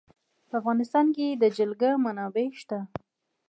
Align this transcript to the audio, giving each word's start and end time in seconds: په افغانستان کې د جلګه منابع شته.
په 0.49 0.53
افغانستان 0.61 1.05
کې 1.15 1.27
د 1.41 1.43
جلګه 1.57 1.89
منابع 2.03 2.47
شته. 2.59 2.79